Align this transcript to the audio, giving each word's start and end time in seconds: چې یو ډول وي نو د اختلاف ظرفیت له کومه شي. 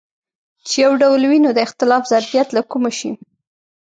چې 0.67 0.75
یو 0.85 0.93
ډول 1.01 1.21
وي 1.29 1.39
نو 1.45 1.49
د 1.55 1.59
اختلاف 1.67 2.03
ظرفیت 2.11 2.47
له 2.53 2.61
کومه 2.71 2.91
شي. 2.99 3.11